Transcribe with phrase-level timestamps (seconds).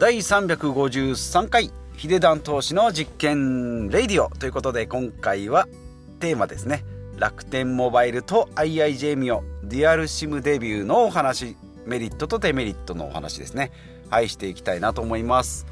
[0.00, 4.30] 第353回ヒデダン投資の実験レディオ。
[4.30, 5.68] ということで今回は
[6.20, 6.86] テーマですね。
[7.18, 11.54] 楽天モバイルと IIJ ミオデュアルシムデビューのお話。
[11.84, 13.72] メリットとデメリットのお話ですね。
[14.08, 15.66] はいしていきたいなと思います。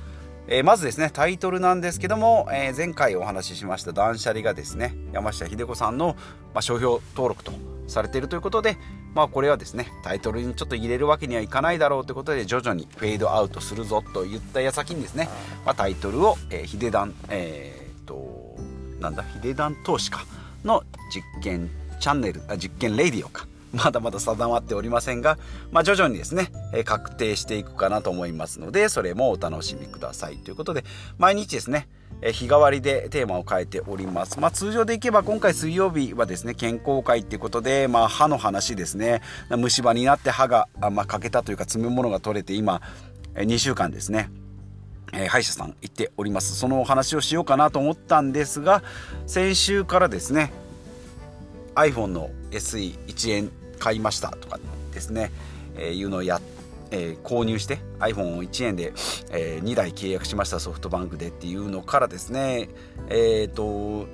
[0.47, 6.17] えー、まずですねタイトルなんですけども、えー、前回お話ししました断捨離がですね山下秀子さんの、
[6.53, 7.53] まあ、商標登録と
[7.89, 8.77] されているということで
[9.15, 15.29] まあこれはですねタイトルにちょっと入れるわけにはいかないだろうということで徐々にフェードアウトするぞといった矢先にですね、
[15.65, 18.57] まあ、タイトルを、えー、ヒデダンえー、っと
[19.01, 20.25] なんだヒデダン投資か
[20.65, 25.39] の実験チャンネルあ実験レディオかまだまだ定まっておりませんが、
[25.71, 30.37] まあ、徐々にですね、え確定していくかなと思いますので、それもお楽しみください。
[30.37, 30.85] ということで、
[31.19, 31.89] 毎日ですね、
[32.21, 34.41] え日替わりでテーマを変えております。
[34.41, 42.83] まあ、通常でいけば今回水曜日はですね、健康会っていうことで、まあ、歯の話ですね、虫歯になって歯が、まあ、欠けたというか詰め物が取れて今、
[43.35, 44.31] え2週間ですね、
[45.13, 46.57] え、歯医者さん行っております。
[46.57, 48.83] そのお話をしようかなと思ったんですが
[49.27, 50.53] 先週からですね
[51.75, 54.59] iPhone の SE1 円買いましたとか
[54.93, 55.31] ですね、
[55.77, 56.58] え、いうのをやって
[56.91, 58.93] えー、購入して iPhone を1円で、
[59.31, 62.69] えー、2台契約しましたソフトバンクでっていうのからですね
[63.09, 64.07] えっ、ー、と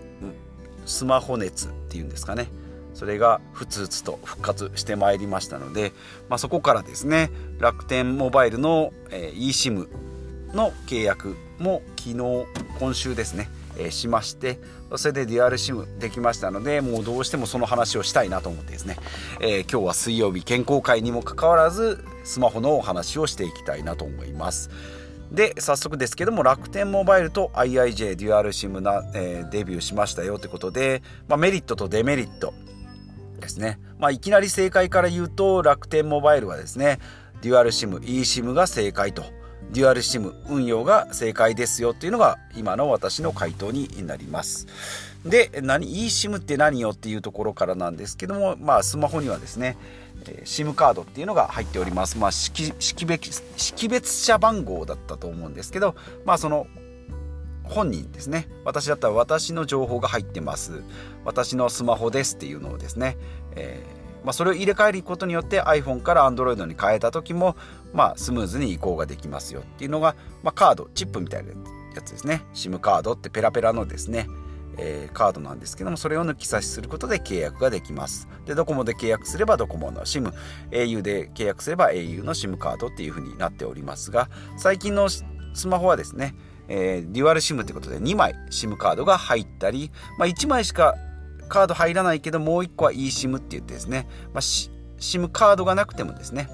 [0.87, 2.49] スマホ熱っていうんですかね。
[2.95, 5.93] それがふつふつと復活してまいりましたので、
[6.29, 9.89] まあ、そこからですね楽天モバイルの、えー、eSIM
[10.55, 12.47] の契約も昨日
[12.79, 14.59] 今週ですねえしまして
[14.97, 18.97] それでデュアルシムできましたのでもうどうしてもその話をしたいなと思ってですね、
[19.41, 24.71] えー、今日は水曜日健康会にもかかわらずスマホのお話をしていきたいなと思います。
[25.33, 32.55] で早速ですけども楽天モバイルと IIJ デュアルシムな、えー、デビューしましたよということで、まあ、メリットとデメリット
[33.41, 37.01] ですね、まあ、いきなり正解から言うと楽天モバイルはですね
[37.43, 39.25] デュアルシム eSIM が正解と
[39.73, 44.67] デュアルシム運用が正解ですよっていうのが今の私の回答になります。
[45.25, 49.77] で、何、eSIM って何よっていうところからなんですけども、まあスマホにはですね、
[50.45, 52.19] SIM カードっていうのが入っております。
[52.19, 52.73] まあ識
[53.07, 56.67] 別識別者番号だったと思うんですけど、まあその
[57.65, 60.83] 本人ですね私だったら私の情報が入ってます
[61.25, 63.17] 私のスマホですっていうのをですね、
[63.57, 63.94] えー
[64.25, 67.57] まあ、それを入れ替えることによって iPhone から Android に変えた時も、
[67.93, 71.53] まあ、スムーズに移行ができますよっていうのが、まあ、カードチップみたいな
[71.95, 72.43] やつですね。
[72.55, 74.29] SIM カードってペラペラのですね
[74.79, 78.29] えー、カードなんですけどもそれを抜き差しすることで契約ができます。
[78.47, 80.33] でドコモで契約すればドコモの SIMau
[81.03, 85.25] で契約すれば au の SIM カードっていう風になっておりますが最近のス
[85.69, 86.35] マホはですね、
[86.69, 90.95] えー、デュアル SIM ってことで2枚 SIM カードが入ったり、まあ、1枚しか
[91.49, 96.49] カード入らないけどもう1個は eSIM って言ってですね、まあ、SIM カードがなくてもですね。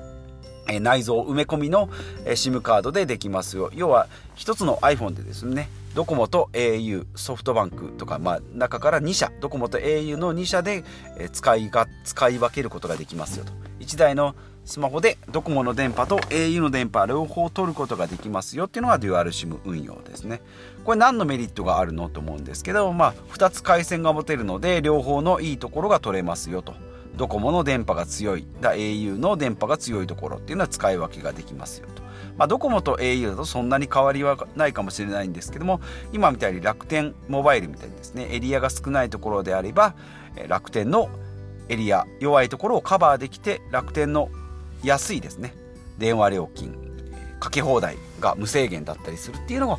[0.80, 1.88] 内蔵埋め込みの
[2.24, 3.70] SIM カードでできますよ。
[3.74, 4.06] 要は
[4.36, 5.68] 1つの iPhone でですね。
[5.94, 9.32] ドコモと au ソフトバンクとか、まあ、中から2社。
[9.40, 10.84] ドコモと au の2社で
[11.32, 13.52] 使いが使い分けることができますよと。
[13.80, 14.36] 1台の
[14.70, 20.42] スマホでドコモの電波と au の電波両方取ることができますよっていうのがデュアル SIM 運用ですね。
[20.84, 26.74] これ何のメリットがあるのと思うんですけど、まあ、2つ回線が持てるので両方のいいところが取れますよと。
[27.16, 28.46] ドコモの電波が強い。
[28.60, 32.02] だ au の電波が強いところっていうのは使い分けができますよと、
[32.38, 35.80] まあ、ドコモと au だとそんなに変わりはないかもしれないんですけども
[36.12, 39.96] 今みたいに楽天モバイルみたいにですねエリアが少ないところであれば
[40.46, 41.10] 楽天の
[41.68, 44.30] エリア弱いところをカバーできて楽天の
[44.82, 45.54] 安いですね。
[45.98, 46.74] 電話料金
[47.40, 49.78] かけ放題が無制限だったりするっていうのを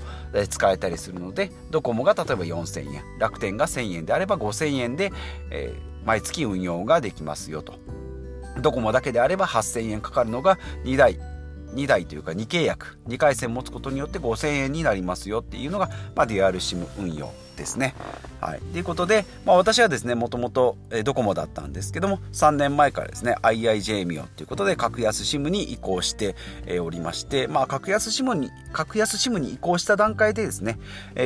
[0.49, 5.11] 使えたりするのでドコモが例えば4000円楽天が1000円であれば5000円で、
[5.51, 7.75] えー、毎月運用ができますよと。
[8.61, 11.19] ドコモだけであれば8000円かかるのが2台
[11.73, 17.31] 2台というか2契約2回線持つことによって5000円になりますよっていうのが、まあ、デュアル SIM 運用。
[17.61, 17.93] ですね。
[18.41, 26.35] はい、ということで、まあ、私はですねもともとドコモだったんですけども3年前からですね IIJ ミオということで格安 SIM に移行して
[26.81, 30.79] おりまして、まあ、格安 SIM に格安 SIM に移行した段階でですね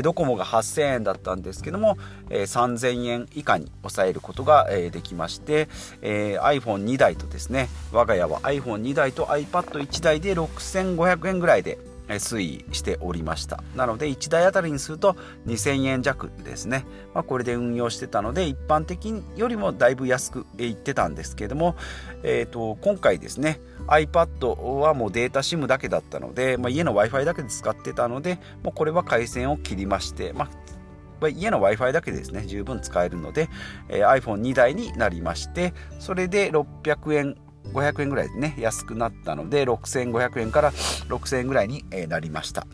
[0.04, 1.98] ドコモが8000円だったんですけども
[2.30, 5.70] 3000円以下に抑えることができまして
[6.02, 11.78] iPhone2 台とですね我が家は iPhone2 台と iPad1 台で6500円ぐらいで
[12.08, 13.64] 推移しておりました。
[13.76, 15.16] なので1台あたりにすると
[15.48, 21.76] 2000円弱ですね、まあ、これで運用してたので一般的よりもだいぶ安くいってたんですけども、
[22.24, 33.50] えーと、今回ですね iPad はもうデータ SIM だけだったので、まあ、家の Wi-Fi だけで使ってたのでもうこれは回線を切りまして、まあ、家の Wi-Fi だけでですね、十分使えるので、
[33.90, 37.36] えー、iPhone2 台になりまして、それで600円
[37.74, 42.68] 500円ぐらいね安くなったので6500円から6000円ぐらいになりました。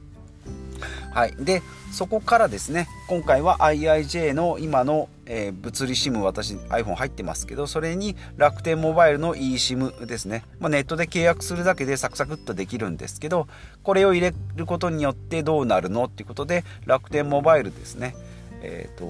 [1.13, 1.61] はい、で
[1.91, 13.47] そこからですね今回は IIJ の今の、えー、物理 SIM 私 iPhone 入ってますけどそれに楽天モバイルの eSIM ですね、まあ、ネットで契約するだけでサクサクっとできるんですけど
[13.83, 18.15] これを入れることによってどうなるのっていうことで楽天モバイルですね。
[18.63, 19.05] えっ、と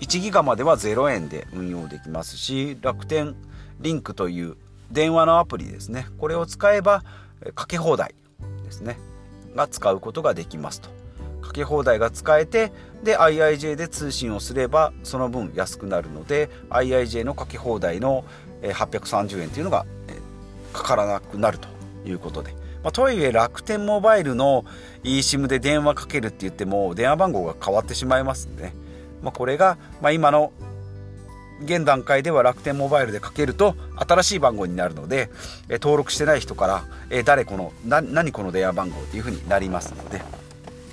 [0.00, 3.36] 1ギガまでは0円で運用できますし楽天
[3.80, 4.56] リンクという
[4.90, 6.06] 電話のアプリですね。
[6.18, 7.04] これを使えば
[7.54, 8.14] かけ放題
[8.64, 8.98] ですね。
[9.54, 10.90] が使うことができますと。
[11.42, 12.70] かけ放題が使えて
[13.02, 18.24] で IIJ で通信をすればその分安くなるので IIJ のかけ放題の
[18.62, 19.84] 830円というのが
[20.72, 21.68] かからなくなると
[22.04, 22.52] いうことで、
[22.82, 24.64] まあ、とはいえ楽天モバイルの
[25.02, 28.74] eSIM で電話かけるって言っても電話番号が変わってしまいますんで、ね、
[29.22, 30.52] まあ、これが、まあ、今の
[31.62, 35.30] 現段階では楽天モバイルでかけると新しい番号になるので、
[35.68, 40.39] え登録してない人から、え誰この何この電話番号っていうふうになりますので。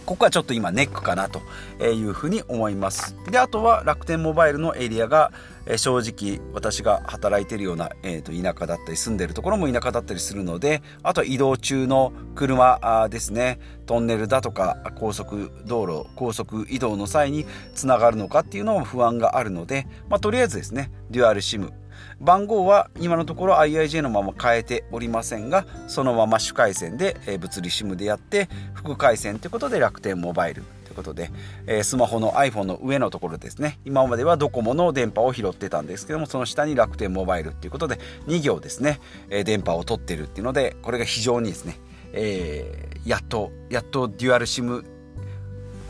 [0.08, 1.42] ここはちょっと今ネックかなと
[1.84, 3.18] いうふうに思います。
[3.30, 5.34] であとは楽天モバイルのエリアが
[5.76, 13.60] 正直私が働いてるような、えー、と田舎だったり住んでるところも田舎だったりするのであとは移動中の車ですね。
[13.86, 17.46] トンネルだとか高速道路高速移動の際に
[17.76, 21.70] つながるのかっていうのも不安があるので、まあ、とりあえずですねデュアル SIM
[22.20, 31.32] 番号は今のところ IIJ のまま変えておりませんがそのまま主回線で、え物理 SIM でやって副回線ということで楽天モバイルということで、
[31.68, 33.80] えスマホの iPhone の上のところですね。
[33.86, 39.00] 今まではドコモの電波を拾ってたんですけどもその下に楽天モバイルっていうことで2行ですね、
[39.30, 41.78] え電波を取ってるっていうのでこれが非常にですね、
[42.14, 44.84] えー、やっとやっとデュアル SIM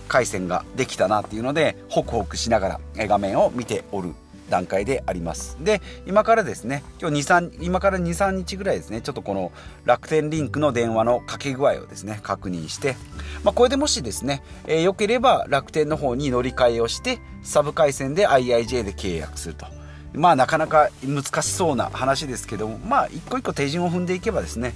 [0.07, 4.13] 回線ができたなっていうのでホクホクしながら画面を見ておる
[4.49, 5.57] 段階であります。
[5.61, 9.51] で今からですね今日23今から23日ぐらいですねちょっとこの
[9.85, 12.95] 楽天リンクの電話のかけ具合をですね確認して、
[13.43, 19.76] まあ、これでもしですね、えー、よければ楽天の方に乗り換えをしてサブ回線で IIJ で契約すると。
[20.17, 24.73] まあなかなか難しそうな話ですけどもまあ一個一個手順を踏んでいけばですね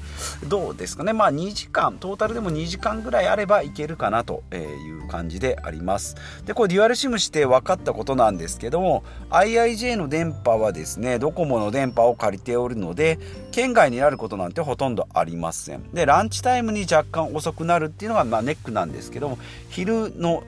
[0.48, 1.14] どうですかね。
[1.14, 4.56] まあ2時間トータルでも2時間ぐらいあればいけるかなとい
[4.92, 6.16] う感じであります。
[6.46, 13.20] でこれデュアル SIM して分かったことなんですけども IIJ の電波はですねドコモの電波を借りておるので
[13.52, 15.84] 県外になることなんてほとんどありません。
[15.94, 19.38] でランチタイムに若干遅くなるっていうのがまあネックなんですけども
[19.70, 20.44] 昼の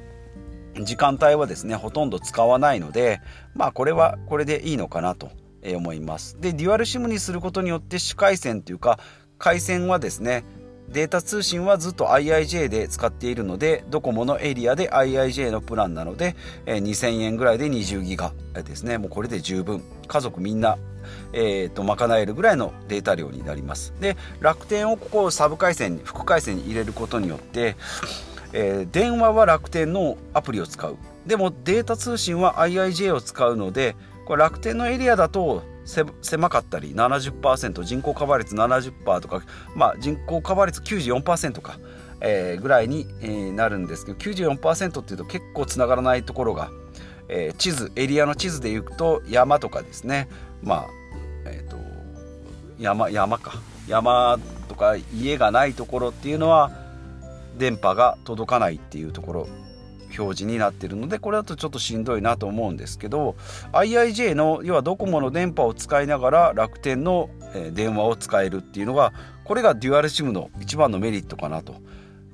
[0.81, 3.21] 時間帯はですねほとんど使わないので
[3.53, 5.31] まあこれはこれでいいのかなと
[5.75, 6.39] 思います。
[6.39, 8.99] でデュアル SIM にすることによって主回線というか
[9.37, 10.43] 回線はですね
[10.89, 16.35] データ通信はずっと IIJ で使っているのでドコモのエリアで IIJ のプランなので
[16.65, 18.97] 2000円ぐらいで20ギガですね。
[18.97, 19.83] もうこれで十分。
[20.07, 20.77] 家族みんな
[21.33, 23.93] えーと、賄えるぐらいのデータ量になります。
[23.99, 27.75] で楽天をここをサブ回線に副回線に入れることによって
[28.53, 30.97] えー、電話は楽天のアプリを使う。
[31.25, 33.95] でもデータ通信は IIJ を使うので
[34.25, 39.41] これ楽天のエリアだと狭かったり70%人口カバー率70%とか、
[39.75, 41.77] まあ、人口カバー率94%か、
[42.21, 46.69] えー、ぐらいに、えー、なるんですけど94%っていうと結構つながらないところが、
[47.27, 50.29] えー、地図エリアの地図でいうと山とかですね。
[50.61, 50.87] まあ
[51.45, 51.77] えっ、ー、と
[52.79, 53.53] 山山か。
[53.87, 54.39] 山
[54.69, 56.71] とか家がないところっていうのは
[57.57, 59.47] 電波が届かないっていうところ
[60.19, 63.35] 表示になってるのでこれだとちょっとしんどいなと思うんですけど
[63.71, 67.29] IIJ の要はドコモの電波を使いながら楽天の
[67.73, 71.75] 電話を使えるっていうのがこれがデュアル SIM の一番のメリットかなと。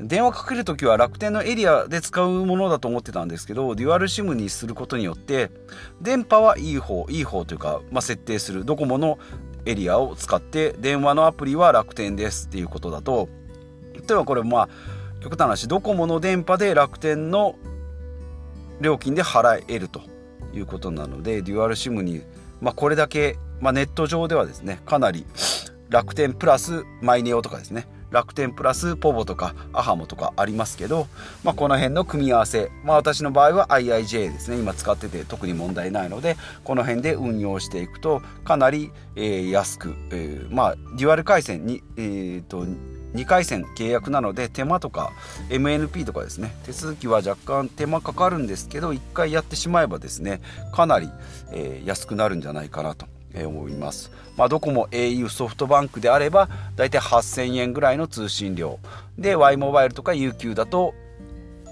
[0.02, 5.52] 電話かける時は楽天のエリアで使うものだと思ってたんですけどデュアル SIM にすることによって
[6.02, 9.20] 電波はいい方いい方というか、まあ、設定するドコモの
[9.66, 13.28] エリアを使って電話のアプリは楽天ですっていうことだと
[13.94, 14.70] 例えばこれまあ
[15.22, 17.56] 極端な話ドコモの電波で楽天の
[18.82, 20.02] 料金で払えると
[20.54, 22.24] いうことなのでデュアル SIM に、
[22.62, 25.26] まあ、これだけ、まあ、ネット上ではですねかなり
[25.90, 31.08] 楽天プラスマイネオとかですね楽天プラスポボとかアハモとかありますけど、
[31.44, 42.66] まあ、この辺の組み合わせ、まあ、私の場合は IIJ ですね今使ってて特に問題ないのでこの辺で運用していくとかなり、えー、安く、えー、まあデュアル回線に、えーと
[43.14, 45.12] 2回戦契約なので手間とか
[45.50, 46.56] MNP とかですね。
[46.66, 50.42] 手続きは若干手間かかるんですけど1回やってしまえばですね
[50.74, 51.10] かなり、
[51.52, 58.80] えー、安くなるんじゃないかなと思います、まあ、どこも au ソフトバンクであればだいたい8000円ぐらいの通信料。
[59.18, 60.94] で Y モバイルとか UQ だと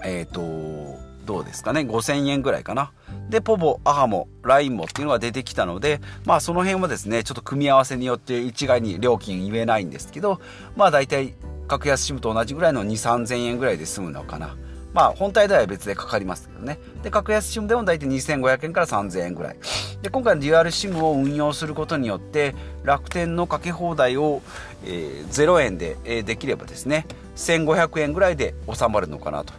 [0.04, 2.92] えっ、ー、とどうですかね5000円ぐらいかな。
[3.28, 10.40] で、ポボ、アハモ、ラインモっていうのが出てきたので、まあその辺はですね、ちょっと組み合わせによって一概に料金言えないんですけど、
[10.76, 11.34] まあ大体
[11.66, 14.56] 格安 SIM と同じぐらいの2、3000円ぐらいで済むのかな。
[14.94, 16.78] まあ本体代は別でかかりますけどね。
[17.02, 19.56] で、格安 SIM でも大体2500円から3000円ぐらい。
[20.02, 24.40] で、今回のデュアル SIM を運用することによって、楽天のかけ放題を、
[24.84, 27.06] えー、0円で、えー、できればですね、
[27.36, 29.52] 1500円ぐらいで収まるのかなと。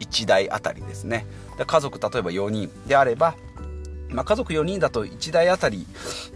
[0.00, 1.26] 1台あたりですね。
[1.56, 3.34] で家族例えば4人であれば、
[4.08, 5.86] まあ、家族4人だと1台あたり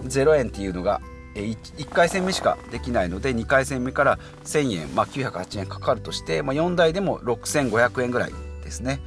[0.02, 1.00] 0円っていうのが
[1.34, 8.32] 1, 回戦目しかできないので2回戦目から1000円、まあ、908円かかるとして、まあ、4台でも6500円ぐらい
[8.64, 9.00] ですね。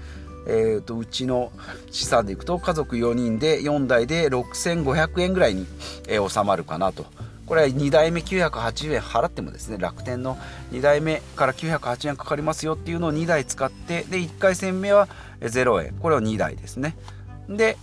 [0.48, 1.52] えーと、うちの
[1.92, 5.68] 資産でいくと家族4人で4台で6500円ぐらいに、
[6.08, 7.06] えー、収まるかなと
[7.46, 10.38] これは2台目980円払ってもですね楽天の
[10.72, 15.10] 2台目から908円かかりますよっていうのを2台使ってで1回戦目は
[15.42, 15.94] 0円。
[16.00, 16.96] これを2台ですね。
[17.50, 17.78] で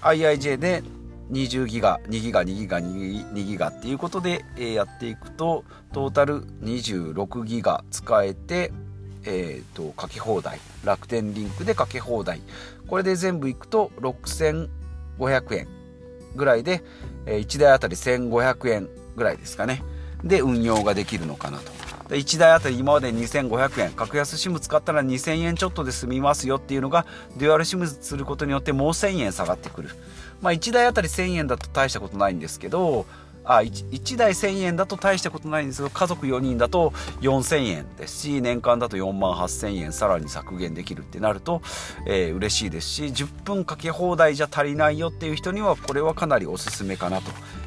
[0.00, 0.82] IIJ で
[1.30, 8.72] 20ギガ2ギガ2ギガ2ギガっていうことで、えやっていくとトータル26ギガ使えて
[9.24, 10.58] えーと、かけ放題。
[10.84, 12.40] 楽天リンクでかけ放題。
[12.88, 14.68] これで全部いくと6500
[15.56, 15.68] 円
[16.34, 16.82] ぐらいで、
[17.26, 19.82] え1台あたり1500円ぐらいですかね。
[20.24, 21.72] で運用ができるのかなと。
[22.08, 23.92] 1台あたり今まで2500円。
[23.92, 27.06] 格安 SIM 使ったら2000円ちょっとで済みますよっていうのが
[27.36, 29.90] デュアル SIM することによってもう1000円下がってくる。
[30.40, 33.06] まあ1台あたり1000円だと大したことないんですけど
[33.44, 36.90] あ 1, 1台1000円だと大したことないんですけど家族4人だと
[37.20, 41.62] 4000円ですし年間だと4万8000円さらに削減できるってなると、
[42.06, 47.20] えー、嬉しいですし10分かけ放題じゃ足りないよっていう人にはこれはかなりおすすめかな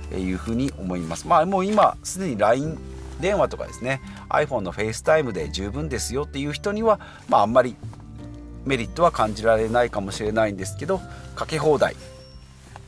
[0.09, 1.27] というふうに思います。
[1.27, 2.77] まあもう今すでに LINE
[3.19, 7.75] 電話とかですね iPhone の FaceTime で十分ですよっていう人にはまああんまり
[8.65, 10.99] メリットは感じられないかもしれないんですけど
[11.35, 11.95] かけ放題、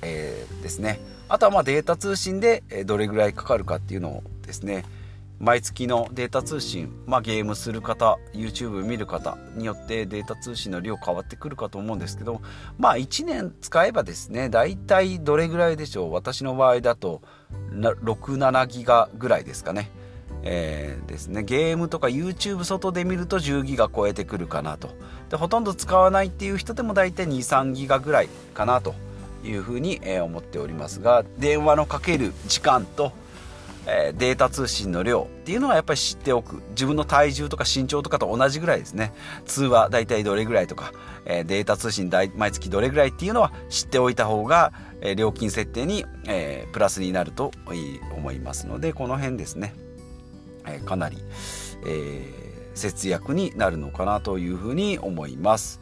[0.01, 0.99] えー、ですね。
[1.29, 4.85] あとはまあデータ通信でどれぐらいかかるかっていうのをですね
[5.39, 12.41] 毎月のデータ通信、まあ、ゲームする方 YouTube 見る方によってデータ通信の量変わってくるかと思うんですけど
[12.79, 17.21] まあ1年使えばですね大体どれぐらいでしょう私の場合だと
[17.71, 19.91] 67ギガぐらいですかね。
[20.43, 21.43] えー、ですね。
[21.43, 24.89] ゲームとか YouTube 外で見ると10ギガ超えてくるかなと。
[25.29, 28.95] でほとんど使わないっていう人でも大体23ギガぐらいかなと
[29.43, 33.11] いうふうに、え思っておりますが電話のかける時間と、
[33.87, 36.61] えデータ通信の量っていうのはやっぱり知っておく。
[36.69, 39.13] 自分の体重とか身長とかと同じぐらいですね。
[39.45, 40.93] 通話大体どれぐらいとか、
[41.25, 49.73] えデータ通信毎月どれぐらいっていうのは知っておいた方が、え料金設定に、えプラスになるといい思いますのでこの辺ですね、
[50.69, 51.17] えかなり、
[51.85, 52.21] え
[52.73, 55.79] 節約になるのかなというふうに思います。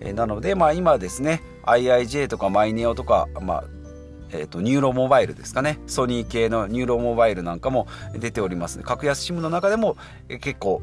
[0.00, 3.64] えなので、まあ、今ですね IIJ とか mineo とか、まあ
[4.30, 5.78] えーと、 NURO モバイルですかね。
[5.86, 9.96] ソニー系の NURO モバイルなんかも出ております格安 SIM の中でも
[10.28, 10.82] え結構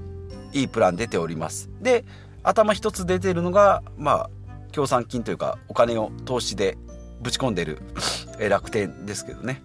[0.51, 1.69] いいプラン出ております。
[1.81, 2.05] で
[2.43, 4.29] 頭一つ出てるのがまあ
[4.71, 6.77] 協賛金というかお金を投資で
[7.21, 7.79] ぶち込んでる
[8.49, 9.61] 楽天ですけどね、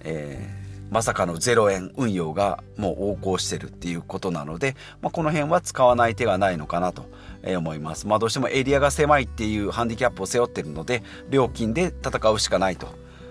[0.00, 7.06] えー、まさかの0円運用がもう横行してるっていうことなので、まあ、この辺は使わない手がないのかなと
[7.44, 8.06] 思います。
[8.06, 12.88] まあ、どうしてもエリアが狭いっていうハンディキャップを背負ってるので、料金で戦うしかないと。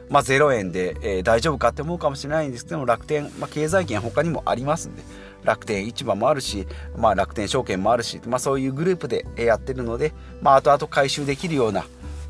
[0.10, 5.04] まあ、0円で、えー、大丈夫かって思うかもしれないんですけども、楽天、まあ、経済圏他にもありますんで、
[5.44, 11.82] 楽天市場もあるし、まあ、楽天証券もあるし、まあ、そういうグループでやってるので、まあ、後々回収できるような、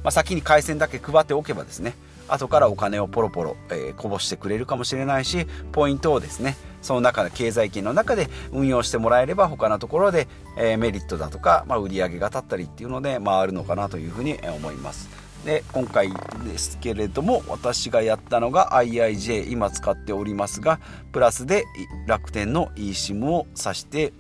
[0.03, 1.93] まあ、先に回線だけ配っておけばですね、
[2.27, 15.09] 後からお金をポロポロ、えー、こぼしてくれるかもしれないしポイントをですねその中で経済圏の中で運用してもらえれば他のところで、えー、メリットだとか、まあ、売り上げが立ったりっていうので回るのかなというふうに思います。
[15.45, 16.09] で今回
[16.43, 20.79] ですけれども私がやったのが IIJ 今使っておりますが
[21.13, 21.63] プラスで
[22.05, 24.11] 楽天の eSIM を挿して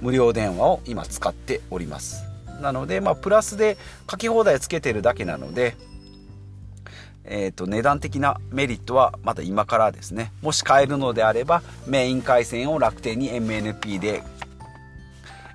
[0.00, 2.22] 無料電話を今使っております。
[2.60, 3.76] なので、まあ、プラスで
[4.10, 5.76] 書き放題つけてるだけなので
[7.30, 10.32] えーと、値段的なメリットはまだ今からですね。
[10.42, 14.22] もし買えるのであればメイン回線を楽天に MNP で、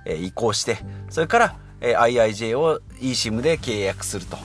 [0.04, 0.78] えー、移行して
[1.10, 4.36] それから、えー、IIJ を eSIM で契約すると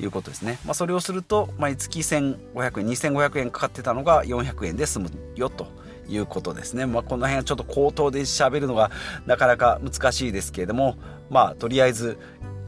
[0.00, 5.66] いうことですね、まあ、それをすると毎月1500円2500円かかってたのが400円で済むよと
[6.08, 8.90] いうことですね、まあ、この辺はちょっと口頭で喋るのが
[9.26, 10.96] なかなか難しいですけれども
[11.30, 12.18] まあとりあえず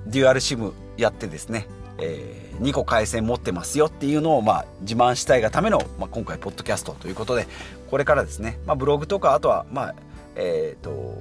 [0.06, 1.66] デュアル SIM やってですね
[1.99, 7.46] えー、2個回線持ってますよっていうのを、まあ、自慢したいがための、まあ、今回ポッドキャストということで
[7.90, 9.94] これからですね、まあ、ブログとかあとはまあ
[10.34, 11.18] えっ、ー、と、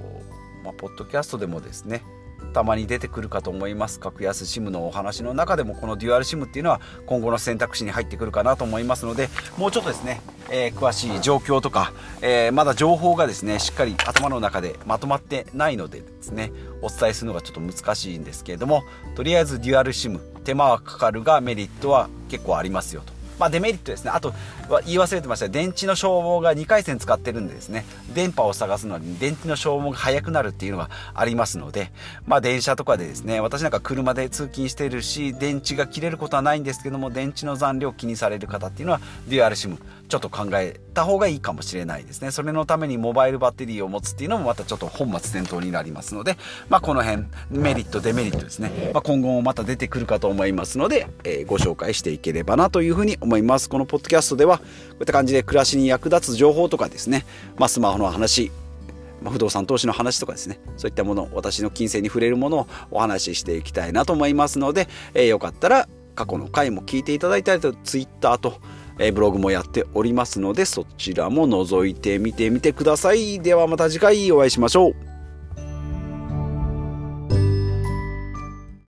[0.64, 2.04] まあ、ポッドキャストでもですね
[2.52, 18.84] たまに出てくるかと思います格安 SIM のお話の中でもこのデュアル SIM っていうのは今後の選択肢に入ってくるかなと思いますのでもうちょっとですね、えー、詳しい状況とか、えー、まだ情報がですねしっかり頭の中でまとまってないのでですねお伝えするのがちょっと難しいんですけれども
[19.16, 23.21] とりあえずデュアル SIM 手間はかかるがメリットは結構ありますよと。
[23.40, 24.12] まあ、デメリットですね。
[24.12, 24.34] あと
[24.86, 25.50] 言い忘れてました。
[25.50, 27.86] 電池の消耗が2回線使ってるんでですね。
[28.14, 31.92] 電波を探すのに電池の消耗が速くなるっていうのがありますので、
[32.26, 42.32] まあ、電車とかでですね私なんか車で通勤してるし電池が切れることはないんですけども電池の残量を気にされる方っていうのはデュアル SIM ちょっと考えた方がいいかもしれないですね。
[42.32, 53.31] それのためにモバイルバッテリーを持つっていうのもまたちょっと本末転倒になりますので、まあ、この辺メリットデメリットですね、まあ、今後もまた出てくるかと思いますので、えー、ご紹介していければなというふうに思います。
[53.32, 53.70] 思います。
[53.70, 57.26] このポッドキャストではこういった感じで暮らしに役立つ情報とかですね、
[57.58, 58.52] まあ、スマホの話
[59.24, 68.56] 不動産投資の話とかですねそういったもの私の金銭に触れるものをお話ししていきたいなと思いますので、えー、よかったら過去の回も聞いていただいたりと Twitter と
[69.00, 73.40] えブログもやっておりますのでそちらも覗いてみてみてください。
[73.40, 75.11] ではまた次回お会いしましょう。